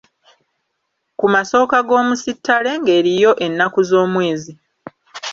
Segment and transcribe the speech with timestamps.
[1.19, 4.53] Ku masooka g'omusittale ng'eriyo ennaku z'omwezi.